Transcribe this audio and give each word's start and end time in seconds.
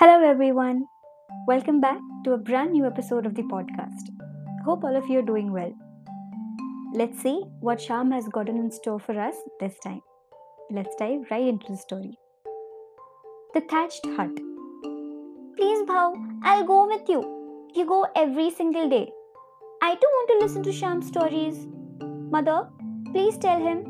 Hello, 0.00 0.26
everyone. 0.26 0.86
Welcome 1.46 1.78
back 1.78 1.98
to 2.24 2.32
a 2.32 2.38
brand 2.38 2.72
new 2.72 2.86
episode 2.86 3.26
of 3.26 3.34
the 3.34 3.42
podcast. 3.42 4.06
Hope 4.64 4.82
all 4.82 4.96
of 4.96 5.06
you 5.10 5.18
are 5.18 5.30
doing 5.30 5.52
well. 5.52 5.74
Let's 6.94 7.20
see 7.20 7.42
what 7.60 7.82
Sham 7.82 8.10
has 8.10 8.26
gotten 8.28 8.56
in 8.56 8.70
store 8.70 8.98
for 8.98 9.20
us 9.20 9.34
this 9.60 9.78
time. 9.84 10.00
Let's 10.70 10.96
dive 10.98 11.26
right 11.30 11.46
into 11.46 11.72
the 11.72 11.76
story. 11.76 12.18
The 13.52 13.60
Thatched 13.60 14.06
Hut. 14.16 14.34
Please, 15.58 15.82
Bhav, 15.82 16.16
I'll 16.44 16.64
go 16.64 16.86
with 16.86 17.06
you. 17.06 17.20
You 17.74 17.84
go 17.84 18.06
every 18.16 18.50
single 18.50 18.88
day. 18.88 19.06
I 19.82 19.96
too 19.96 20.12
want 20.16 20.30
to 20.30 20.46
listen 20.46 20.62
to 20.62 20.72
Sham's 20.72 21.08
stories. 21.08 21.66
Mother, 22.00 22.70
please 23.12 23.36
tell 23.36 23.60
him. 23.60 23.84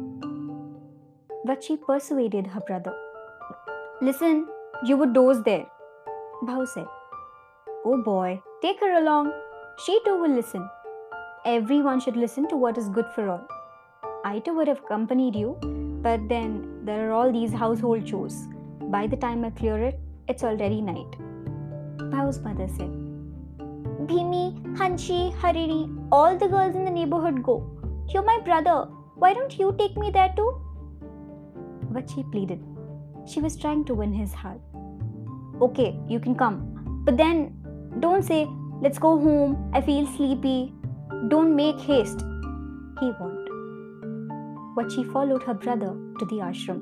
But 1.44 1.62
she 1.62 1.76
persuaded 1.76 2.48
her 2.48 2.62
brother. 2.66 2.96
Listen, 4.02 4.48
you 4.84 4.96
would 4.96 5.12
doze 5.12 5.44
there. 5.44 5.66
Bhav 6.42 6.66
said. 6.68 6.86
Oh 7.84 8.02
boy, 8.02 8.42
take 8.62 8.80
her 8.80 8.92
along. 8.98 9.32
She 9.84 9.98
too 10.04 10.20
will 10.20 10.34
listen. 10.34 10.68
Everyone 11.44 12.00
should 12.00 12.16
listen 12.16 12.48
to 12.48 12.56
what 12.56 12.78
is 12.78 12.88
good 12.88 13.06
for 13.14 13.28
all. 13.28 13.46
I 14.24 14.38
too 14.38 14.54
would 14.54 14.68
have 14.68 14.78
accompanied 14.78 15.36
you, 15.36 15.56
but 16.02 16.28
then 16.28 16.84
there 16.84 17.08
are 17.08 17.12
all 17.12 17.32
these 17.32 17.52
household 17.52 18.06
chores. 18.06 18.48
By 18.96 19.06
the 19.06 19.16
time 19.16 19.44
I 19.44 19.50
clear 19.50 19.78
it, 19.82 20.00
it's 20.28 20.42
already 20.42 20.80
night. 20.80 21.16
Bhav's 21.98 22.40
mother 22.40 22.68
said. 22.68 22.90
Bhimi, 24.06 24.60
Hanshi, 24.76 25.34
Hariri, 25.40 26.08
all 26.10 26.36
the 26.36 26.48
girls 26.48 26.74
in 26.74 26.84
the 26.84 26.90
neighborhood 26.90 27.42
go. 27.42 27.62
You're 28.08 28.24
my 28.24 28.38
brother. 28.44 28.88
Why 29.16 29.34
don't 29.34 29.58
you 29.58 29.74
take 29.78 29.96
me 29.96 30.10
there 30.10 30.32
too? 30.34 30.60
But 31.90 32.10
she 32.10 32.22
pleaded. 32.24 32.64
She 33.26 33.40
was 33.40 33.56
trying 33.56 33.84
to 33.84 33.94
win 33.94 34.12
his 34.12 34.32
heart. 34.32 34.60
Okay, 35.60 35.98
you 36.08 36.20
can 36.20 36.34
come. 36.34 37.02
But 37.04 37.16
then 37.16 37.54
don't 38.00 38.22
say, 38.22 38.48
let's 38.80 38.98
go 38.98 39.18
home, 39.18 39.70
I 39.74 39.80
feel 39.80 40.06
sleepy. 40.06 40.72
Don't 41.28 41.54
make 41.54 41.78
haste. 41.78 42.20
He 43.00 43.10
warned. 43.20 43.48
But 44.74 44.90
she 44.90 45.04
followed 45.04 45.42
her 45.42 45.54
brother 45.54 45.96
to 46.18 46.24
the 46.26 46.36
ashram. 46.36 46.80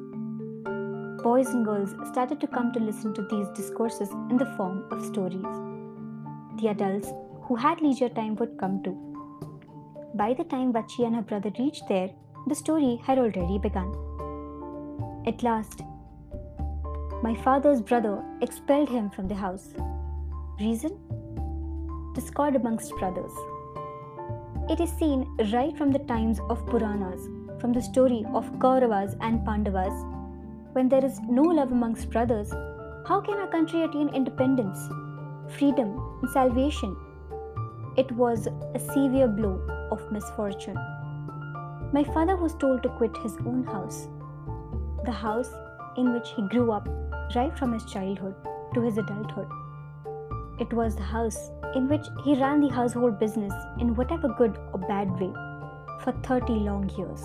Boys 1.23 1.49
and 1.49 1.65
girls 1.65 1.95
started 2.13 2.41
to 2.41 2.47
come 2.47 2.73
to 2.73 2.79
listen 2.79 3.13
to 3.15 3.23
these 3.23 3.49
discourses 3.49 4.11
in 4.31 4.37
the 4.37 4.53
form 4.57 4.85
of 4.93 5.05
stories. 5.05 5.43
The 6.61 6.69
adults 6.69 7.13
who 7.43 7.57
had 7.57 7.81
leisure 7.81 8.09
time 8.09 8.37
would 8.37 8.57
come 8.59 8.83
too. 8.85 8.97
By 10.15 10.35
the 10.35 10.45
time 10.45 10.73
Vachi 10.73 11.05
and 11.07 11.17
her 11.17 11.23
brother 11.23 11.51
reached 11.59 11.89
there, 11.89 12.11
the 12.47 12.55
story 12.55 13.01
had 13.05 13.19
already 13.19 13.59
begun. 13.59 13.93
At 15.27 15.43
last, 15.43 15.83
my 17.21 17.35
father's 17.35 17.81
brother 17.83 18.23
expelled 18.43 18.89
him 18.89 19.11
from 19.11 19.27
the 19.27 19.35
house. 19.35 19.75
Reason? 20.61 20.97
Discord 22.15 22.55
amongst 22.55 22.95
brothers. 22.97 23.33
It 24.71 24.79
is 24.79 24.93
seen 24.93 25.27
right 25.53 25.77
from 25.77 25.91
the 25.91 25.99
times 26.01 26.39
of 26.49 26.65
Puranas, 26.67 27.29
from 27.61 27.73
the 27.73 27.83
story 27.83 28.25
of 28.33 28.49
Kauravas 28.61 29.17
and 29.21 29.45
Pandavas. 29.45 30.05
When 30.75 30.89
there 30.89 31.05
is 31.05 31.19
no 31.29 31.43
love 31.43 31.73
amongst 31.73 32.09
brothers, 32.11 32.53
how 33.09 33.21
can 33.21 33.35
our 33.35 33.49
country 33.49 33.83
attain 33.83 34.11
independence, 34.15 34.79
freedom, 35.59 35.99
and 36.23 36.31
salvation? 36.31 36.97
It 37.97 38.13
was 38.13 38.47
a 38.47 38.79
severe 38.79 39.27
blow 39.27 39.61
of 39.91 40.13
misfortune. 40.13 40.79
My 41.93 42.05
father 42.05 42.37
was 42.37 42.55
told 42.55 42.85
to 42.85 42.91
quit 42.91 43.17
his 43.25 43.37
own 43.39 43.65
house, 43.65 44.07
the 45.05 45.11
house 45.11 45.51
in 45.97 46.13
which 46.13 46.29
he 46.37 46.43
grew 46.43 46.71
up 46.71 46.89
right 47.35 47.57
from 47.59 47.73
his 47.73 47.85
childhood 47.85 48.35
to 48.75 48.81
his 48.81 48.99
adulthood. 48.99 49.49
It 50.61 50.73
was 50.73 50.97
the 50.97 51.03
house 51.03 51.51
in 51.75 51.89
which 51.89 52.07
he 52.25 52.35
ran 52.35 52.61
the 52.61 52.69
household 52.69 53.19
business 53.19 53.53
in 53.81 53.95
whatever 53.95 54.29
good 54.29 54.59
or 54.73 54.81
bad 54.81 55.11
way 55.21 55.33
for 56.03 56.13
30 56.25 56.53
long 56.53 56.91
years. 56.99 57.23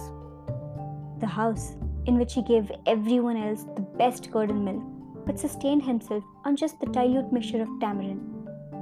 The 1.19 1.27
house 1.27 1.75
in 2.05 2.17
which 2.17 2.33
he 2.33 2.43
gave 2.43 2.71
everyone 2.85 3.37
else 3.37 3.63
the 3.75 3.87
best 3.97 4.31
curd 4.31 4.55
milk 4.55 4.83
but 5.25 5.39
sustained 5.39 5.83
himself 5.83 6.23
on 6.45 6.55
just 6.55 6.79
the 6.79 6.87
dilute 6.87 7.31
mixture 7.31 7.61
of 7.61 7.69
tamarind 7.79 8.33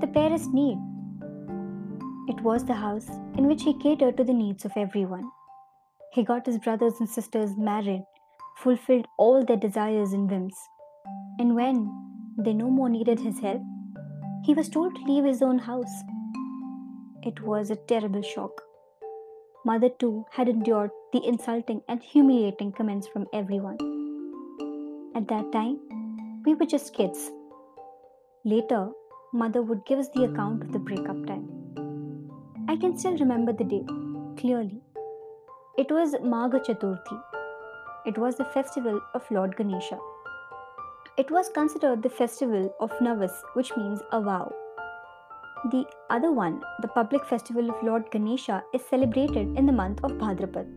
the 0.01 0.07
parents 0.07 0.47
need. 0.51 0.79
It 2.27 2.41
was 2.41 2.65
the 2.65 2.73
house 2.73 3.07
in 3.37 3.47
which 3.47 3.61
he 3.61 3.77
catered 3.77 4.17
to 4.17 4.23
the 4.23 4.33
needs 4.33 4.65
of 4.65 4.71
everyone. 4.75 5.29
He 6.11 6.23
got 6.23 6.47
his 6.47 6.57
brothers 6.57 6.95
and 6.99 7.07
sisters 7.07 7.55
married, 7.55 8.03
fulfilled 8.57 9.05
all 9.19 9.45
their 9.45 9.57
desires 9.57 10.13
and 10.13 10.29
whims, 10.29 10.55
and 11.39 11.55
when 11.55 11.89
they 12.37 12.53
no 12.53 12.69
more 12.69 12.89
needed 12.89 13.19
his 13.19 13.39
help, 13.39 13.61
he 14.43 14.53
was 14.53 14.69
told 14.69 14.95
to 14.95 15.03
leave 15.03 15.23
his 15.23 15.41
own 15.41 15.59
house. 15.59 16.03
It 17.23 17.41
was 17.41 17.69
a 17.69 17.75
terrible 17.75 18.21
shock. 18.21 18.61
Mother, 19.63 19.89
too, 19.89 20.25
had 20.31 20.49
endured 20.49 20.89
the 21.13 21.23
insulting 21.25 21.81
and 21.87 22.01
humiliating 22.01 22.71
comments 22.71 23.07
from 23.07 23.27
everyone. 23.31 23.77
At 25.15 25.27
that 25.27 25.51
time, 25.51 25.79
we 26.45 26.55
were 26.55 26.65
just 26.65 26.95
kids. 26.95 27.29
Later, 28.43 28.89
Mother 29.33 29.61
would 29.61 29.85
give 29.85 29.99
us 29.99 30.09
the 30.09 30.23
account 30.23 30.63
of 30.63 30.71
the 30.71 30.79
breakup 30.79 31.27
time. 31.27 31.47
I 32.67 32.75
can 32.75 32.97
still 32.97 33.17
remember 33.17 33.53
the 33.53 33.63
day 33.63 33.83
clearly. 34.37 34.81
It 35.77 35.91
was 35.91 36.15
Magha 36.15 36.65
Chaturthi. 36.65 37.21
It 38.05 38.17
was 38.17 38.35
the 38.37 38.45
festival 38.45 38.99
of 39.13 39.29
Lord 39.29 39.55
Ganesha. 39.55 39.99
It 41.17 41.29
was 41.29 41.49
considered 41.49 42.01
the 42.01 42.09
festival 42.09 42.73
of 42.79 42.89
Navas, 43.01 43.44
which 43.53 43.75
means 43.75 44.01
a 44.13 44.22
vow. 44.22 44.49
The 45.69 45.85
other 46.09 46.31
one, 46.31 46.61
the 46.81 46.88
public 46.88 47.25
festival 47.25 47.69
of 47.69 47.83
Lord 47.83 48.09
Ganesha, 48.11 48.63
is 48.73 48.81
celebrated 48.89 49.57
in 49.57 49.66
the 49.66 49.73
month 49.73 49.99
of 50.05 50.11
Bhadrapad. 50.11 50.69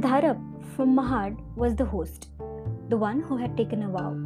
Dharap 0.00 0.40
from 0.74 0.96
Mahad 0.96 1.36
was 1.56 1.76
the 1.76 1.84
host, 1.84 2.30
the 2.88 2.96
one 2.96 3.20
who 3.20 3.36
had 3.36 3.54
taken 3.54 3.82
a 3.82 3.90
vow. 3.90 4.16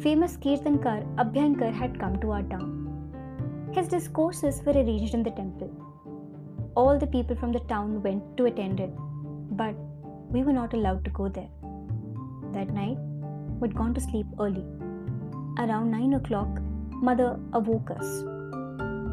Famous 0.00 0.36
Kirtankar 0.36 1.06
Abhyankar 1.14 1.72
had 1.72 2.00
come 2.00 2.20
to 2.20 2.32
our 2.32 2.42
town. 2.42 3.70
His 3.72 3.86
discourses 3.86 4.62
were 4.64 4.72
arranged 4.72 5.14
in 5.14 5.22
the 5.22 5.30
temple. 5.30 5.70
All 6.74 6.98
the 6.98 7.06
people 7.06 7.36
from 7.36 7.52
the 7.52 7.60
town 7.60 8.02
went 8.02 8.36
to 8.36 8.46
attend 8.46 8.80
it, 8.80 8.90
but 9.52 9.76
we 10.28 10.42
were 10.42 10.52
not 10.52 10.74
allowed 10.74 11.04
to 11.04 11.10
go 11.12 11.28
there. 11.28 11.50
That 12.52 12.70
night, 12.74 12.98
we'd 13.64 13.74
gone 13.74 13.94
to 13.94 14.00
sleep 14.00 14.26
early. 14.38 14.62
Around 15.58 15.90
9 15.90 16.14
o'clock, 16.14 16.60
mother 17.08 17.40
awoke 17.54 17.90
us. 17.92 18.08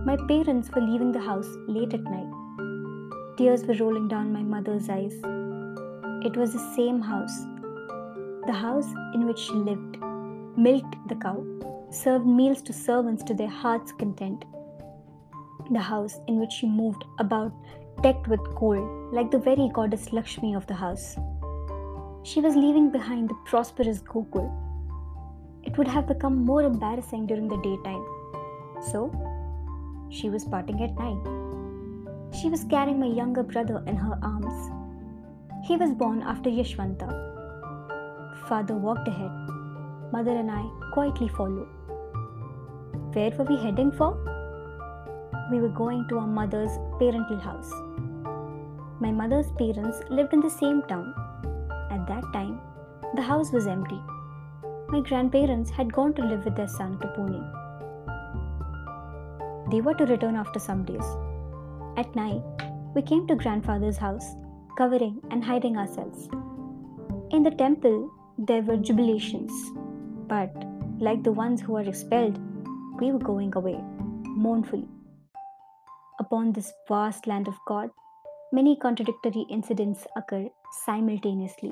My 0.06 0.18
parents 0.28 0.70
were 0.76 0.82
leaving 0.82 1.14
the 1.14 1.22
house 1.22 1.48
late 1.70 1.94
at 1.94 2.04
night. 2.04 3.38
Tears 3.38 3.64
were 3.64 3.76
rolling 3.76 4.10
down 4.10 4.34
my 4.34 4.42
mother's 4.42 4.90
eyes. 4.90 5.14
It 6.28 6.36
was 6.36 6.52
the 6.52 6.74
same 6.76 7.00
house, 7.00 7.38
the 8.46 8.52
house 8.52 8.92
in 9.14 9.26
which 9.26 9.40
she 9.40 9.54
lived, 9.54 9.98
milked 10.58 10.98
the 11.08 11.16
cow, 11.16 11.46
served 11.90 12.26
meals 12.26 12.62
to 12.64 12.74
servants 12.74 13.24
to 13.24 13.34
their 13.34 13.56
heart's 13.62 13.94
content. 13.94 14.44
The 15.72 15.80
house 15.80 16.20
in 16.28 16.42
which 16.42 16.52
she 16.52 16.68
moved 16.68 17.06
about, 17.20 17.54
decked 18.04 18.28
with 18.28 18.42
gold, 18.56 19.14
like 19.14 19.32
the 19.32 19.40
very 19.40 19.70
goddess 19.74 20.12
Lakshmi 20.12 20.56
of 20.56 20.68
the 20.68 20.74
house. 20.74 21.16
She 22.24 22.40
was 22.40 22.56
leaving 22.56 22.92
behind 22.92 23.30
the 23.30 23.36
prosperous 23.46 24.00
Gokul. 24.02 24.50
It 25.64 25.78
would 25.78 25.88
have 25.88 26.08
become 26.08 26.46
more 26.46 26.62
embarrassing 26.62 27.26
during 27.26 27.48
the 27.48 27.58
daytime. 27.58 28.06
So, 28.92 29.12
she 30.10 30.30
was 30.30 30.46
parting 30.46 30.84
at 30.84 30.96
night. 31.00 32.38
She 32.40 32.50
was 32.50 32.64
carrying 32.66 33.00
my 33.00 33.08
younger 33.08 33.44
brother 33.44 33.84
in 33.88 33.96
her 33.96 34.20
arms. 34.22 34.72
He 35.68 35.78
was 35.78 35.94
born 35.94 36.22
after 36.22 36.50
Yashwanta. 36.50 37.10
Father 38.48 38.76
walked 38.76 39.08
ahead. 39.08 39.32
Mother 40.12 40.32
and 40.32 40.52
I 40.52 40.64
quietly 40.94 41.28
followed. 41.28 41.70
Where 43.14 43.32
were 43.32 43.46
we 43.46 43.58
heading 43.58 43.92
for? 43.92 44.14
We 45.52 45.60
were 45.60 45.70
going 45.70 46.08
to 46.10 46.20
our 46.20 46.28
mother's 46.28 46.78
parental 47.00 47.40
house. 47.40 47.72
My 49.00 49.12
mother's 49.12 49.52
parents 49.54 50.02
lived 50.10 50.34
in 50.34 50.40
the 50.40 50.50
same 50.50 50.82
town. 50.84 51.14
At 51.92 52.08
that 52.08 52.24
time, 52.34 52.60
the 53.16 53.22
house 53.22 53.52
was 53.52 53.68
empty. 53.68 54.00
My 54.88 55.02
grandparents 55.02 55.70
had 55.70 55.92
gone 55.92 56.14
to 56.14 56.24
live 56.24 56.46
with 56.46 56.56
their 56.56 56.68
son 56.68 56.98
to 57.00 57.08
Pune. 57.08 57.42
They 59.72 59.82
were 59.82 59.94
to 59.96 60.06
return 60.06 60.36
after 60.36 60.60
some 60.60 60.86
days. 60.86 61.04
At 61.98 62.16
night, 62.16 62.42
we 62.96 63.02
came 63.02 63.28
to 63.28 63.36
grandfather's 63.36 63.98
house, 63.98 64.26
covering 64.78 65.20
and 65.32 65.44
hiding 65.44 65.78
ourselves. 65.78 66.30
In 67.32 67.44
the 67.44 67.52
temple, 67.52 68.10
there 68.38 68.62
were 68.62 68.78
jubilations, 68.78 69.52
but 70.28 70.52
like 71.00 71.24
the 71.24 71.32
ones 71.34 71.62
who 71.62 71.74
were 71.74 71.82
expelled, 71.82 72.40
we 73.02 73.12
were 73.12 73.20
going 73.20 73.54
away, 73.56 73.80
mournfully. 74.48 74.88
Upon 76.20 76.54
this 76.54 76.72
vast 76.88 77.28
land 77.28 77.48
of 77.50 77.56
God, 77.68 77.90
many 78.54 78.78
contradictory 78.78 79.46
incidents 79.50 80.08
occur 80.16 80.50
simultaneously. 80.86 81.72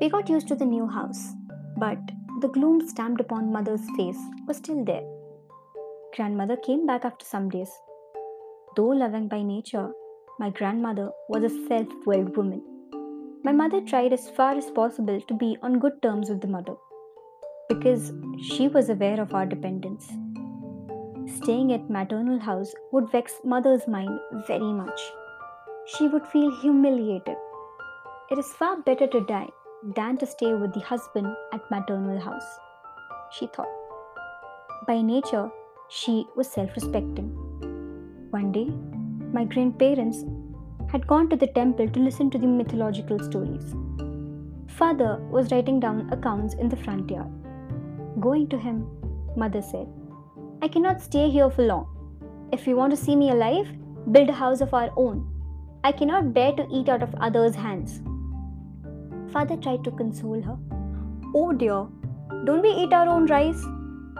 We 0.00 0.08
got 0.08 0.28
used 0.28 0.48
to 0.48 0.54
the 0.54 0.64
new 0.64 0.86
house, 0.86 1.34
but 1.76 1.98
the 2.40 2.48
gloom 2.48 2.86
stamped 2.88 3.20
upon 3.20 3.52
mother's 3.52 3.86
face 3.96 4.18
was 4.46 4.56
still 4.56 4.84
there. 4.84 5.04
Grandmother 6.16 6.56
came 6.56 6.86
back 6.86 7.04
after 7.04 7.24
some 7.24 7.48
days. 7.50 7.70
Though 8.76 8.88
loving 8.88 9.28
by 9.28 9.42
nature, 9.42 9.90
my 10.38 10.50
grandmother 10.50 11.10
was 11.28 11.44
a 11.44 11.68
self 11.68 11.88
willed 12.06 12.36
woman. 12.36 12.62
My 13.44 13.52
mother 13.52 13.80
tried 13.80 14.12
as 14.12 14.30
far 14.30 14.56
as 14.56 14.70
possible 14.70 15.20
to 15.20 15.34
be 15.34 15.56
on 15.62 15.78
good 15.78 16.00
terms 16.02 16.30
with 16.30 16.40
the 16.40 16.48
mother 16.48 16.74
because 17.68 18.12
she 18.42 18.68
was 18.68 18.88
aware 18.88 19.20
of 19.20 19.34
our 19.34 19.46
dependence. 19.46 20.10
Staying 21.36 21.72
at 21.72 21.88
maternal 21.88 22.38
house 22.38 22.72
would 22.92 23.10
vex 23.12 23.34
mother's 23.44 23.86
mind 23.86 24.18
very 24.46 24.72
much. 24.72 25.00
She 25.86 26.08
would 26.08 26.26
feel 26.26 26.50
humiliated. 26.60 27.36
It 28.32 28.38
is 28.38 28.52
far 28.52 28.76
better 28.82 29.08
to 29.08 29.20
die 29.22 29.48
than 29.96 30.16
to 30.18 30.24
stay 30.24 30.54
with 30.54 30.72
the 30.72 30.78
husband 30.88 31.34
at 31.52 31.68
maternal 31.68 32.20
house, 32.20 32.48
she 33.32 33.48
thought. 33.48 33.66
By 34.86 35.02
nature, 35.02 35.50
she 35.88 36.26
was 36.36 36.48
self 36.48 36.70
respecting. 36.76 37.30
One 38.30 38.52
day, 38.52 38.68
my 39.32 39.42
grandparents 39.44 40.24
had 40.92 41.08
gone 41.08 41.28
to 41.30 41.34
the 41.34 41.48
temple 41.48 41.88
to 41.88 41.98
listen 41.98 42.30
to 42.30 42.38
the 42.38 42.46
mythological 42.46 43.18
stories. 43.18 43.74
Father 44.76 45.16
was 45.28 45.50
writing 45.50 45.80
down 45.80 46.08
accounts 46.12 46.54
in 46.54 46.68
the 46.68 46.76
front 46.76 47.10
yard. 47.10 47.32
Going 48.20 48.46
to 48.50 48.58
him, 48.58 48.86
mother 49.36 49.60
said, 49.60 49.88
I 50.62 50.68
cannot 50.68 51.02
stay 51.02 51.28
here 51.30 51.50
for 51.50 51.64
long. 51.64 51.88
If 52.52 52.68
you 52.68 52.76
want 52.76 52.92
to 52.92 53.04
see 53.04 53.16
me 53.16 53.30
alive, 53.30 53.66
build 54.12 54.28
a 54.28 54.40
house 54.44 54.60
of 54.60 54.72
our 54.72 54.92
own. 54.96 55.26
I 55.82 55.90
cannot 55.90 56.32
bear 56.32 56.52
to 56.52 56.68
eat 56.70 56.88
out 56.88 57.02
of 57.02 57.12
others' 57.16 57.56
hands. 57.56 58.00
Father 59.32 59.56
tried 59.56 59.84
to 59.84 59.90
console 59.92 60.42
her. 60.42 60.58
Oh 61.34 61.52
dear, 61.52 61.86
don't 62.44 62.62
we 62.62 62.70
eat 62.70 62.92
our 62.92 63.08
own 63.08 63.26
rice? 63.26 63.64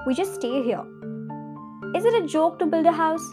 We 0.07 0.15
just 0.15 0.35
stay 0.37 0.63
here. 0.63 0.85
Is 1.97 2.05
it 2.05 2.23
a 2.23 2.27
joke 2.27 2.59
to 2.61 2.67
build 2.67 2.87
a 2.87 2.93
house? 2.93 3.27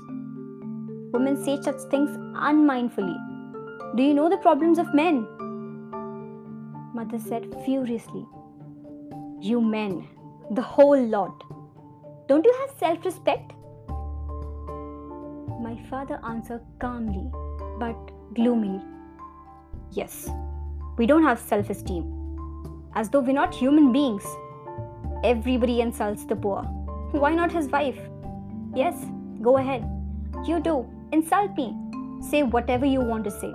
Women 1.13 1.37
say 1.43 1.61
such 1.61 1.81
things 1.91 2.09
unmindfully. 2.35 3.15
Do 3.95 4.03
you 4.03 4.13
know 4.13 4.29
the 4.29 4.37
problems 4.37 4.79
of 4.79 4.93
men? 4.93 5.27
Mother 6.95 7.19
said 7.19 7.45
furiously. 7.63 8.25
You 9.39 9.61
men, 9.61 10.07
the 10.51 10.63
whole 10.63 10.99
lot. 10.99 11.43
Don't 12.27 12.45
you 12.45 12.55
have 12.61 12.77
self 12.79 13.05
respect? 13.05 13.53
My 15.61 15.77
father 15.89 16.19
answered 16.23 16.61
calmly 16.79 17.29
but 17.79 18.11
gloomily. 18.33 18.81
Yes, 19.91 20.27
we 20.97 21.05
don't 21.05 21.23
have 21.23 21.39
self 21.39 21.69
esteem. 21.69 22.05
As 22.95 23.09
though 23.09 23.19
we're 23.19 23.33
not 23.33 23.53
human 23.53 23.91
beings. 23.91 24.25
Everybody 25.23 25.81
insults 25.81 26.25
the 26.25 26.35
poor. 26.35 26.63
Why 27.11 27.33
not 27.33 27.51
his 27.51 27.67
wife? 27.67 27.99
Yes, 28.75 29.05
go 29.41 29.57
ahead. 29.57 29.85
You 30.45 30.59
do. 30.59 30.87
Insult 31.11 31.55
me. 31.55 31.75
Say 32.21 32.43
whatever 32.43 32.85
you 32.85 33.01
want 33.01 33.23
to 33.25 33.31
say. 33.31 33.51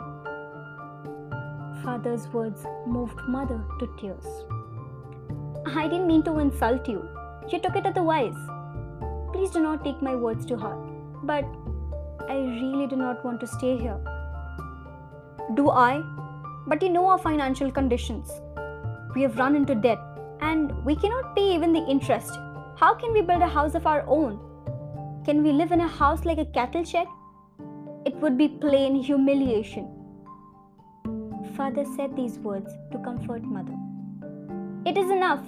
Father's 1.83 2.29
words 2.29 2.65
moved 2.87 3.21
mother 3.29 3.61
to 3.81 3.89
tears. 3.99 4.25
I 5.67 5.89
didn't 5.89 6.07
mean 6.07 6.23
to 6.25 6.39
insult 6.39 6.89
you. 6.89 7.09
You 7.49 7.59
took 7.59 7.77
it 7.77 7.87
otherwise. 7.87 8.37
Please 9.33 9.51
do 9.51 9.61
not 9.61 9.85
take 9.85 10.01
my 10.01 10.15
words 10.15 10.47
to 10.47 10.57
heart. 10.57 10.79
But 11.25 11.45
I 12.29 12.37
really 12.37 12.87
do 12.87 12.97
not 12.97 13.25
want 13.25 13.41
to 13.41 13.47
stay 13.47 13.77
here. 13.77 13.99
Do 15.55 15.71
I? 15.71 16.03
But 16.67 16.83
you 16.83 16.91
know 16.91 17.07
our 17.07 17.19
financial 17.19 17.71
conditions. 17.71 18.31
We 19.15 19.23
have 19.23 19.39
run 19.39 19.57
into 19.57 19.75
debt 19.75 19.99
and 20.41 20.73
we 20.85 20.97
cannot 20.97 21.35
pay 21.35 21.55
even 21.55 21.73
the 21.73 21.85
interest. 21.87 22.31
How 22.77 22.95
can 22.95 23.13
we 23.13 23.23
build 23.23 23.43
a 23.43 23.49
house 23.49 23.75
of 23.75 23.87
our 23.87 24.05
own? 24.07 24.39
Can 25.25 25.43
we 25.43 25.53
live 25.53 25.73
in 25.73 25.81
a 25.81 25.89
house 25.89 26.25
like 26.25 26.39
a 26.39 26.47
cattle 26.47 26.85
shed? 26.85 27.07
It 28.05 28.15
would 28.17 28.37
be 28.37 28.49
plain 28.49 28.95
humiliation. 29.03 29.89
Father 31.57 31.85
said 31.97 32.17
these 32.17 32.39
words 32.39 32.73
to 32.91 32.99
comfort 32.99 33.43
mother. 33.43 33.77
It 34.85 34.99
is 34.99 35.11
enough. 35.11 35.45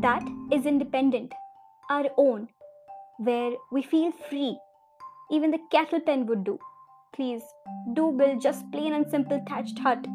That 0.00 0.26
is 0.50 0.66
independent, 0.66 1.32
our 1.90 2.06
own, 2.16 2.48
where 3.18 3.52
we 3.70 3.82
feel 3.82 4.10
free. 4.28 4.58
Even 5.30 5.52
the 5.52 5.60
cattle 5.70 6.00
pen 6.00 6.26
would 6.26 6.42
do. 6.42 6.58
Please, 7.14 7.42
do 7.92 8.10
build 8.10 8.40
just 8.40 8.70
plain 8.72 8.94
and 8.94 9.06
simple 9.06 9.42
thatched 9.46 9.78
hut. 9.78 10.06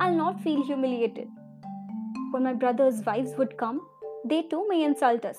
I'll 0.00 0.14
not 0.14 0.40
feel 0.40 0.64
humiliated. 0.64 1.28
When 2.30 2.44
my 2.44 2.54
brother's 2.54 3.04
wives 3.04 3.34
would 3.36 3.58
come, 3.58 3.82
they 4.24 4.42
too 4.42 4.66
may 4.66 4.82
insult 4.82 5.26
us. 5.26 5.36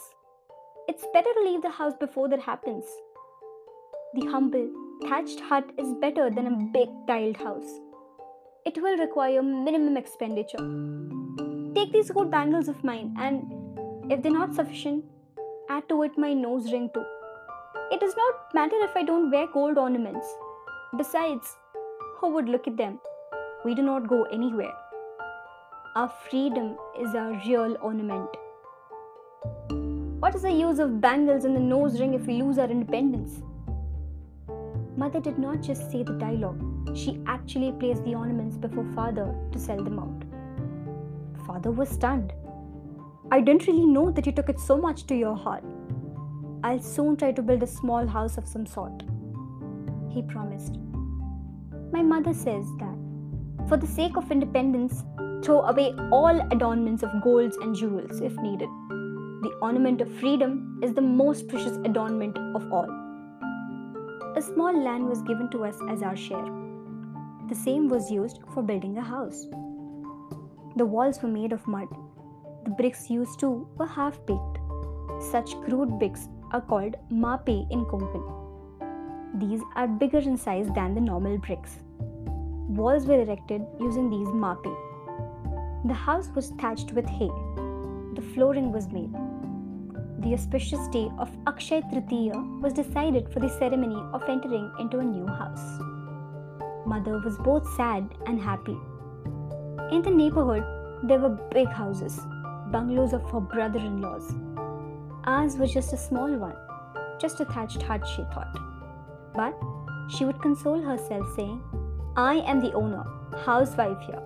It's 0.87 1.07
better 1.11 1.33
to 1.33 1.43
leave 1.43 1.63
the 1.63 1.71
house 1.71 1.93
before 1.99 2.29
that 2.29 2.41
happens. 2.41 2.85
The 4.13 4.27
humble, 4.27 4.69
thatched 5.07 5.39
hut 5.39 5.67
is 5.79 5.95
better 5.99 6.29
than 6.29 6.45
a 6.45 6.69
big 6.71 6.89
tiled 7.07 7.37
house. 7.37 7.79
It 8.63 8.79
will 8.79 8.97
require 8.97 9.41
minimum 9.41 9.97
expenditure. 9.97 10.59
Take 11.73 11.91
these 11.91 12.11
gold 12.11 12.29
bangles 12.29 12.67
of 12.67 12.83
mine, 12.83 13.15
and 13.17 14.11
if 14.11 14.21
they're 14.21 14.31
not 14.31 14.53
sufficient, 14.53 15.05
add 15.69 15.89
to 15.89 16.03
it 16.03 16.19
my 16.19 16.33
nose 16.33 16.71
ring 16.71 16.91
too. 16.93 17.03
It 17.91 17.99
does 17.99 18.15
not 18.15 18.53
matter 18.53 18.77
if 18.81 18.95
I 18.95 19.01
don't 19.01 19.31
wear 19.31 19.47
gold 19.47 19.79
ornaments. 19.79 20.27
Besides, 20.95 21.57
who 22.17 22.29
would 22.29 22.47
look 22.47 22.67
at 22.67 22.77
them? 22.77 22.99
We 23.65 23.73
do 23.73 23.81
not 23.81 24.07
go 24.07 24.25
anywhere. 24.25 24.73
Our 25.95 26.07
freedom 26.29 26.77
is 26.99 27.15
our 27.15 27.31
real 27.47 27.75
ornament. 27.81 28.29
What 30.19 30.35
is 30.35 30.43
the 30.43 30.51
use 30.51 30.77
of 30.77 31.01
bangles 31.01 31.45
and 31.45 31.55
the 31.55 31.59
nose 31.59 31.99
ring 31.99 32.13
if 32.13 32.27
we 32.27 32.39
lose 32.43 32.59
our 32.59 32.69
independence? 32.69 33.41
Mother 34.95 35.19
did 35.19 35.39
not 35.39 35.61
just 35.63 35.91
say 35.91 36.03
the 36.03 36.13
dialogue, 36.13 36.61
she 36.95 37.19
actually 37.25 37.71
placed 37.71 38.03
the 38.03 38.13
ornaments 38.13 38.55
before 38.55 38.85
father 38.93 39.33
to 39.51 39.57
sell 39.57 39.83
them 39.83 39.97
out. 39.97 41.45
Father 41.47 41.71
was 41.71 41.89
stunned. 41.89 42.33
I 43.31 43.41
didn't 43.41 43.65
really 43.65 43.87
know 43.87 44.11
that 44.11 44.27
you 44.27 44.31
took 44.31 44.49
it 44.49 44.59
so 44.59 44.77
much 44.77 45.07
to 45.07 45.15
your 45.15 45.35
heart. 45.35 45.63
I'll 46.63 46.79
soon 46.79 47.17
try 47.17 47.31
to 47.31 47.41
build 47.41 47.63
a 47.63 47.67
small 47.67 48.05
house 48.05 48.37
of 48.37 48.47
some 48.47 48.67
sort. 48.67 49.01
He 50.13 50.21
promised. 50.21 50.77
My 51.91 52.03
mother 52.03 52.33
says 52.33 52.65
that, 52.79 52.97
for 53.67 53.77
the 53.77 53.87
sake 53.87 54.15
of 54.15 54.31
independence, 54.31 55.03
throw 55.43 55.61
away 55.61 55.93
all 56.11 56.39
adornments 56.51 57.01
of 57.01 57.23
golds 57.23 57.57
and 57.57 57.75
jewels 57.75 58.21
if 58.21 58.35
needed. 58.37 58.69
The 59.41 59.57
ornament 59.61 60.01
of 60.01 60.19
freedom 60.19 60.79
is 60.83 60.93
the 60.93 61.01
most 61.01 61.47
precious 61.47 61.77
adornment 61.77 62.37
of 62.37 62.71
all. 62.71 62.87
A 64.35 64.41
small 64.41 64.77
land 64.83 65.09
was 65.09 65.21
given 65.23 65.49
to 65.49 65.65
us 65.65 65.75
as 65.89 66.03
our 66.03 66.15
share. 66.15 66.45
The 67.49 67.55
same 67.55 67.89
was 67.89 68.11
used 68.11 68.39
for 68.53 68.61
building 68.61 68.97
a 68.97 69.01
house. 69.01 69.45
The 70.75 70.85
walls 70.85 71.21
were 71.23 71.29
made 71.29 71.53
of 71.53 71.67
mud. 71.67 71.87
The 72.65 72.71
bricks 72.71 73.09
used 73.09 73.39
too 73.39 73.67
were 73.77 73.87
half 73.87 74.23
baked. 74.25 74.59
Such 75.31 75.59
crude 75.61 75.99
bricks 75.99 76.29
are 76.51 76.61
called 76.61 76.95
mape 77.09 77.67
in 77.71 77.85
Konkan. 77.85 78.42
These 79.35 79.61
are 79.75 79.87
bigger 79.87 80.19
in 80.19 80.37
size 80.37 80.67
than 80.75 80.93
the 80.93 81.01
normal 81.01 81.39
bricks. 81.39 81.79
Walls 82.69 83.07
were 83.07 83.19
erected 83.19 83.65
using 83.79 84.07
these 84.07 84.27
mape. 84.27 84.71
The 85.85 85.93
house 85.95 86.29
was 86.35 86.51
thatched 86.59 86.91
with 86.91 87.07
hay. 87.07 87.31
The 88.13 88.21
flooring 88.33 88.71
was 88.71 88.89
made. 88.89 89.11
The 90.19 90.35
auspicious 90.35 90.87
day 90.89 91.09
of 91.17 91.35
Akshay 91.47 91.81
Tritiya 91.81 92.61
was 92.61 92.73
decided 92.73 93.27
for 93.33 93.39
the 93.39 93.49
ceremony 93.49 94.01
of 94.13 94.21
entering 94.29 94.71
into 94.79 94.99
a 94.99 95.03
new 95.03 95.25
house. 95.25 95.79
Mother 96.85 97.17
was 97.17 97.35
both 97.39 97.67
sad 97.75 98.07
and 98.27 98.39
happy. 98.39 98.77
In 99.91 100.03
the 100.03 100.11
neighborhood, 100.11 100.63
there 101.09 101.19
were 101.19 101.39
big 101.51 101.69
houses, 101.69 102.19
bungalows 102.71 103.13
of 103.13 103.27
her 103.31 103.39
brother 103.39 103.79
in 103.79 103.99
laws. 103.99 104.31
Ours 105.23 105.57
was 105.57 105.73
just 105.73 105.91
a 105.91 105.97
small 105.97 106.31
one, 106.37 106.55
just 107.19 107.39
a 107.39 107.45
thatched 107.45 107.81
hut, 107.81 108.05
she 108.15 108.21
thought. 108.33 108.72
But 109.35 109.57
she 110.09 110.25
would 110.25 110.41
console 110.41 110.81
herself, 110.81 111.27
saying, 111.35 111.61
I 112.15 112.35
am 112.45 112.59
the 112.59 112.73
owner, 112.73 113.03
housewife 113.45 113.99
here, 114.05 114.21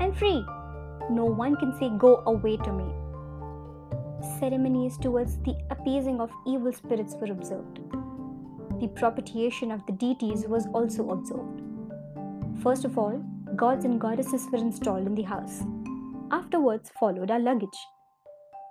and 0.00 0.16
free. 0.16 0.44
No 1.10 1.24
one 1.24 1.56
can 1.56 1.76
say, 1.78 1.90
Go 1.98 2.22
away 2.26 2.56
to 2.58 2.72
me. 2.72 2.84
Ceremonies 4.38 4.98
towards 4.98 5.38
the 5.38 5.56
appeasing 5.70 6.20
of 6.20 6.30
evil 6.46 6.72
spirits 6.72 7.16
were 7.20 7.32
observed. 7.32 7.80
The 8.80 8.88
propitiation 8.88 9.72
of 9.72 9.84
the 9.86 9.92
deities 9.92 10.46
was 10.46 10.66
also 10.72 11.10
observed. 11.10 11.60
First 12.62 12.84
of 12.84 12.98
all, 12.98 13.24
gods 13.56 13.84
and 13.84 14.00
goddesses 14.00 14.46
were 14.52 14.58
installed 14.58 15.06
in 15.06 15.14
the 15.14 15.22
house. 15.22 15.62
Afterwards 16.30 16.90
followed 16.98 17.30
our 17.30 17.40
luggage. 17.40 17.78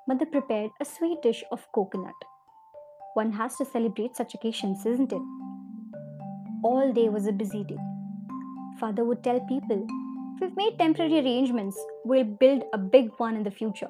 Mother 0.08 0.26
prepared 0.26 0.72
a 0.80 0.86
sweet 0.86 1.22
dish 1.22 1.44
of 1.52 1.68
coconut. 1.74 2.14
One 3.14 3.34
has 3.34 3.58
to 3.58 3.66
celebrate 3.66 4.16
such 4.16 4.34
occasions, 4.34 4.86
isn't 4.86 5.12
it? 5.12 5.22
All 6.64 6.94
day 6.94 7.10
was 7.10 7.26
a 7.26 7.32
busy 7.32 7.64
day. 7.64 7.78
Father 8.80 9.04
would 9.04 9.24
tell 9.24 9.40
people, 9.42 9.88
We've 10.40 10.56
made 10.56 10.78
temporary 10.78 11.20
arrangements, 11.20 11.76
we'll 12.04 12.24
build 12.24 12.64
a 12.74 12.78
big 12.78 13.10
one 13.18 13.36
in 13.36 13.44
the 13.44 13.50
future. 13.50 13.90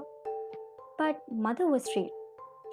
But 0.98 1.22
mother 1.30 1.68
was 1.68 1.84
straight. 1.84 2.12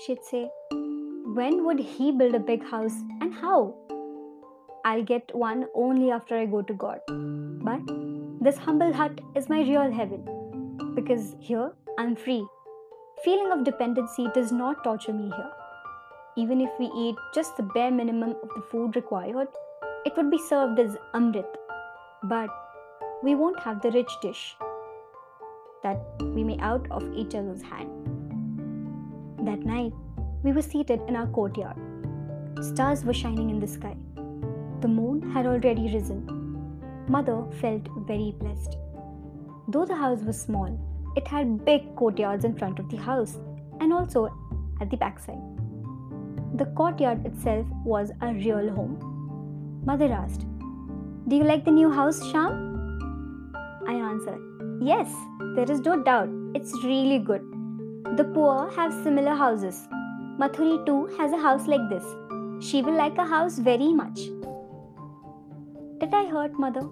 She'd 0.04 0.22
say, 0.24 0.48
When 0.70 1.64
would 1.64 1.80
he 1.80 2.12
build 2.12 2.36
a 2.36 2.40
big 2.40 2.64
house 2.64 2.94
and 3.20 3.34
how? 3.34 3.74
I'll 4.84 5.02
get 5.02 5.34
one 5.34 5.66
only 5.74 6.12
after 6.12 6.36
I 6.36 6.46
go 6.46 6.62
to 6.62 6.74
God. 6.74 7.00
But 7.08 7.80
this 8.40 8.56
humble 8.56 8.92
hut 8.92 9.20
is 9.34 9.48
my 9.48 9.62
real 9.62 9.90
heaven 9.90 10.24
because 10.94 11.34
here 11.40 11.72
I'm 11.98 12.14
free. 12.14 12.46
Feeling 13.24 13.50
of 13.50 13.64
dependency 13.64 14.28
does 14.32 14.52
not 14.52 14.84
torture 14.84 15.12
me 15.12 15.32
here. 15.34 15.50
Even 16.36 16.60
if 16.60 16.70
we 16.78 16.86
eat 16.86 17.16
just 17.34 17.56
the 17.56 17.64
bare 17.64 17.90
minimum 17.90 18.36
of 18.44 18.48
the 18.54 18.62
food 18.70 18.94
required, 18.94 19.48
it 20.04 20.16
would 20.16 20.30
be 20.30 20.38
served 20.38 20.78
as 20.78 20.96
amrit. 21.14 21.54
But 22.22 22.50
we 23.22 23.34
won't 23.34 23.60
have 23.60 23.82
the 23.82 23.90
rich 23.90 24.10
dish 24.22 24.56
that 25.82 26.00
we 26.20 26.44
may 26.44 26.58
out 26.58 26.86
of 26.90 27.02
each 27.14 27.34
other's 27.34 27.62
hand. 27.62 27.90
That 29.46 29.60
night, 29.60 29.92
we 30.42 30.52
were 30.52 30.62
seated 30.62 31.00
in 31.08 31.16
our 31.16 31.26
courtyard. 31.26 31.76
Stars 32.60 33.04
were 33.04 33.14
shining 33.14 33.50
in 33.50 33.60
the 33.60 33.66
sky. 33.66 33.96
The 34.80 34.88
moon 34.88 35.30
had 35.32 35.46
already 35.46 35.92
risen. 35.92 36.26
Mother 37.08 37.44
felt 37.60 37.88
very 38.06 38.34
blessed. 38.38 38.76
Though 39.68 39.84
the 39.84 39.96
house 39.96 40.22
was 40.22 40.40
small, 40.40 40.78
it 41.16 41.26
had 41.26 41.64
big 41.64 41.94
courtyards 41.96 42.44
in 42.44 42.56
front 42.56 42.78
of 42.78 42.88
the 42.88 42.96
house 42.96 43.38
and 43.80 43.92
also 43.92 44.28
at 44.80 44.90
the 44.90 44.96
backside. 44.96 45.42
The 46.54 46.66
courtyard 46.76 47.26
itself 47.26 47.66
was 47.84 48.10
a 48.20 48.32
real 48.32 48.70
home. 48.70 49.17
Mother 49.88 50.12
asked, 50.12 50.44
Do 51.28 51.36
you 51.36 51.44
like 51.44 51.64
the 51.64 51.70
new 51.70 51.90
house, 51.90 52.18
Sham? 52.30 52.56
I 53.86 53.94
answered, 53.94 54.42
Yes, 54.82 55.10
there 55.54 55.70
is 55.74 55.80
no 55.80 56.02
doubt. 56.02 56.28
It's 56.54 56.74
really 56.84 57.18
good. 57.18 57.40
The 58.18 58.24
poor 58.34 58.70
have 58.72 58.92
similar 59.02 59.34
houses. 59.34 59.78
Mathuri 60.38 60.84
too 60.84 61.06
has 61.16 61.32
a 61.32 61.38
house 61.38 61.66
like 61.66 61.86
this. 61.88 62.04
She 62.60 62.82
will 62.82 62.98
like 62.98 63.16
a 63.16 63.24
house 63.24 63.58
very 63.58 63.94
much. 63.94 64.20
Did 66.00 66.12
I 66.12 66.26
hurt 66.26 66.58
mother? 66.58 66.86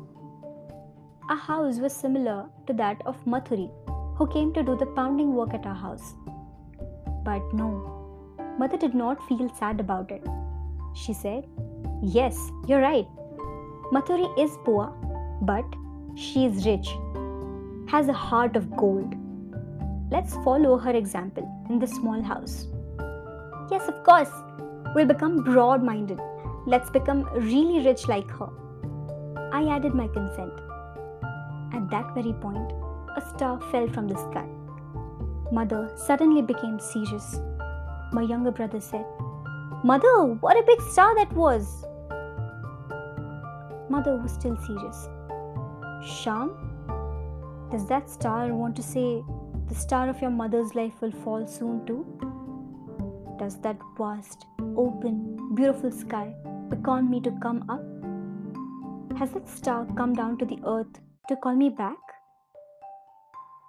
Our 1.29 1.37
house 1.37 1.79
was 1.79 1.93
similar 1.93 2.47
to 2.67 2.73
that 2.85 3.03
of 3.05 3.23
Mathuri, 3.27 3.69
who 4.17 4.27
came 4.29 4.55
to 4.55 4.63
do 4.63 4.75
the 4.75 4.91
pounding 4.97 5.35
work 5.35 5.53
at 5.53 5.67
our 5.67 5.75
house. 5.75 6.15
But 7.27 7.43
no, 7.53 7.71
Mother 8.59 8.79
did 8.79 8.95
not 8.95 9.29
feel 9.29 9.55
sad 9.61 9.81
about 9.81 10.11
it. 10.11 10.27
She 10.97 11.13
said, 11.13 11.47
Yes, 12.03 12.39
you're 12.67 12.81
right. 12.81 13.07
Mathuri 13.93 14.27
is 14.39 14.59
poor, 14.65 14.93
but 15.43 15.65
she 16.15 16.47
is 16.47 16.67
rich, 16.67 16.89
has 17.89 18.09
a 18.09 18.13
heart 18.13 18.57
of 18.57 18.77
gold. 18.77 19.15
Let's 20.11 20.35
follow 20.37 20.79
her 20.79 20.91
example 20.91 21.47
in 21.69 21.79
the 21.79 21.87
small 21.87 22.23
house. 22.23 22.67
Yes, 23.71 23.89
of 23.89 24.03
course. 24.05 24.31
We'll 24.95 25.07
become 25.07 25.45
broad 25.45 25.83
minded. 25.83 26.21
Let's 26.67 26.91
become 26.91 27.25
really 27.35 27.85
rich 27.85 28.09
like 28.09 28.31
her. 28.31 28.49
I 29.53 29.69
added 29.69 29.95
my 29.95 30.09
consent. 30.09 30.53
At 31.75 31.91
that 31.91 32.15
very 32.15 32.33
point, 32.33 32.73
a 33.17 33.23
star 33.35 33.61
fell 33.71 33.89
from 33.89 34.09
the 34.09 34.17
sky. 34.17 34.49
Mother 35.53 35.91
suddenly 35.97 36.43
became 36.43 36.81
serious 36.81 37.39
my 38.13 38.23
younger 38.23 38.51
brother 38.51 38.81
said. 38.81 39.05
Mother, 39.89 40.35
what 40.41 40.59
a 40.59 40.65
big 40.67 40.81
star 40.91 41.15
that 41.15 41.33
was! 41.33 41.85
Mother 43.89 44.17
was 44.17 44.33
still 44.33 44.57
serious. 44.67 45.09
Sham, 46.05 46.49
does 47.71 47.87
that 47.87 48.11
star 48.11 48.53
want 48.53 48.75
to 48.75 48.83
say 48.83 49.23
the 49.69 49.77
star 49.77 50.09
of 50.09 50.21
your 50.21 50.33
mother's 50.33 50.75
life 50.75 50.95
will 51.01 51.13
fall 51.13 51.47
soon 51.47 51.87
too? 51.87 52.05
Does 53.39 53.61
that 53.61 53.77
vast, 53.97 54.47
open, 54.77 55.55
beautiful 55.55 55.93
sky 55.93 56.35
beckon 56.69 57.09
me 57.09 57.21
to 57.21 57.31
come 57.41 57.65
up? 57.69 57.85
Has 59.21 59.31
that 59.35 59.49
star 59.49 59.87
come 59.97 60.15
down 60.15 60.37
to 60.39 60.45
the 60.45 60.59
earth 60.67 60.99
to 61.29 61.37
call 61.37 61.55
me 61.55 61.69
back? 61.69 61.99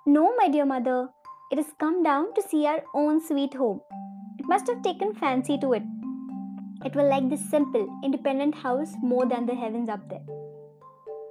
No, 0.07 0.35
my 0.35 0.47
dear 0.47 0.65
mother, 0.65 1.09
it 1.51 1.59
has 1.59 1.71
come 1.79 2.01
down 2.01 2.33
to 2.33 2.41
see 2.41 2.65
our 2.65 2.81
own 2.95 3.21
sweet 3.23 3.53
home 3.53 3.81
It 4.39 4.47
must 4.47 4.65
have 4.65 4.81
taken 4.81 5.13
fancy 5.13 5.59
to 5.59 5.73
it. 5.73 5.83
It 6.85 6.95
will 6.95 7.09
like 7.09 7.29
this 7.29 7.49
simple, 7.49 7.87
independent 8.03 8.55
house 8.55 8.93
more 9.01 9.25
than 9.25 9.45
the 9.45 9.55
heavens 9.55 9.89
up 9.89 10.07
there. 10.09 10.25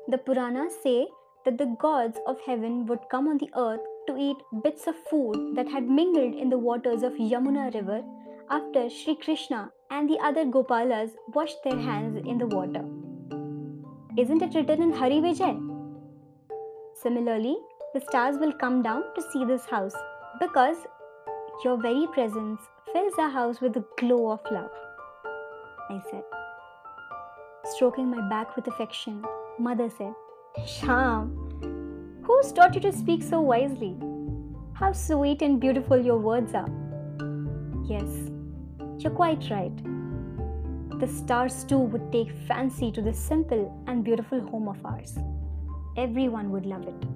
The 0.08 0.18
Puranas 0.18 0.72
say 0.82 1.06
that 1.44 1.58
the 1.58 1.76
gods 1.80 2.18
of 2.26 2.40
heaven 2.44 2.86
would 2.86 3.08
come 3.10 3.28
on 3.28 3.38
the 3.38 3.50
earth 3.56 3.80
to 4.08 4.16
eat 4.16 4.36
bits 4.62 4.86
of 4.86 4.96
food 5.10 5.54
that 5.54 5.68
had 5.68 5.88
mingled 5.88 6.34
in 6.34 6.50
the 6.50 6.58
waters 6.58 7.02
of 7.02 7.12
Yamuna 7.14 7.72
river 7.74 8.02
after 8.50 8.90
Sri 8.90 9.16
Krishna 9.16 9.70
and 9.90 10.08
the 10.08 10.18
other 10.18 10.44
Gopalas 10.44 11.10
washed 11.34 11.62
their 11.64 11.78
hands 11.78 12.22
in 12.26 12.38
the 12.38 12.46
water. 12.46 12.84
Isn't 14.16 14.42
it 14.42 14.54
written 14.54 14.82
in 14.82 14.92
Hari 14.92 15.20
Vijay? 15.20 15.54
Similarly, 17.02 17.56
the 17.94 18.00
stars 18.00 18.36
will 18.38 18.52
come 18.52 18.82
down 18.82 19.02
to 19.14 19.22
see 19.32 19.44
this 19.44 19.64
house 19.66 19.94
because 20.40 20.76
your 21.64 21.80
very 21.80 22.06
presence 22.12 22.60
fills 22.92 23.14
our 23.18 23.30
house 23.30 23.60
with 23.60 23.76
a 23.76 23.84
glow 23.98 24.30
of 24.30 24.40
love. 24.50 24.70
I 25.88 26.00
said. 26.10 26.22
Stroking 27.74 28.10
my 28.10 28.28
back 28.28 28.56
with 28.56 28.66
affection, 28.68 29.24
mother 29.58 29.88
said, 29.90 30.14
Sham, 30.66 31.30
who's 32.22 32.52
taught 32.52 32.74
you 32.74 32.80
to 32.80 32.92
speak 32.92 33.22
so 33.22 33.40
wisely? 33.40 33.96
How 34.72 34.92
sweet 34.92 35.42
and 35.42 35.60
beautiful 35.60 35.98
your 35.98 36.18
words 36.18 36.54
are. 36.54 36.68
Yes, 37.86 38.30
you're 38.98 39.12
quite 39.12 39.48
right. 39.50 39.76
The 41.00 41.06
stars 41.06 41.64
too 41.64 41.78
would 41.78 42.10
take 42.10 42.30
fancy 42.46 42.90
to 42.92 43.02
this 43.02 43.18
simple 43.18 43.82
and 43.86 44.02
beautiful 44.02 44.40
home 44.40 44.68
of 44.68 44.84
ours. 44.84 45.18
Everyone 45.96 46.50
would 46.50 46.66
love 46.66 46.86
it. 46.86 47.15